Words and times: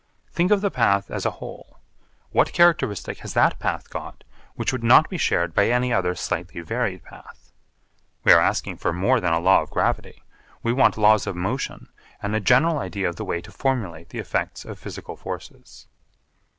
Think 0.31 0.49
of 0.49 0.61
the 0.61 0.71
path 0.71 1.11
as 1.11 1.27
a 1.27 1.37
whole. 1.37 1.77
What 2.31 2.53
characteristic 2.53 3.19
has 3.19 3.35
that 3.35 3.59
path 3.59 3.91
got 3.91 4.23
which 4.55 4.71
would 4.71 4.83
not 4.83 5.09
be 5.11 5.17
shared 5.19 5.53
by 5.53 5.67
any 5.67 5.93
other 5.93 6.15
slightly 6.15 6.59
varied 6.61 7.03
path? 7.03 7.51
We 8.23 8.31
are 8.33 8.41
asking 8.41 8.77
for 8.77 8.93
more 8.93 9.19
than 9.19 9.31
a 9.31 9.37
law 9.39 9.61
of 9.61 9.69
gravity. 9.69 10.23
We 10.63 10.73
want 10.73 10.97
laws 10.97 11.27
of 11.27 11.35
motion 11.35 11.87
and 12.19 12.35
a 12.35 12.39
general 12.39 12.79
idea 12.79 13.07
of 13.09 13.17
the 13.17 13.25
way 13.25 13.41
to 13.41 13.51
formulate 13.51 14.09
the 14.09 14.17
effects 14.17 14.65
of 14.65 14.79
physical 14.79 15.15
forces. 15.17 15.85